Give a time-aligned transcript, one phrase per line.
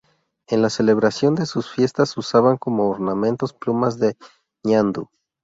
[0.47, 4.17] En la celebración de sus fiestas usaban como ornamentos plumas de
[4.63, 5.09] ñandú.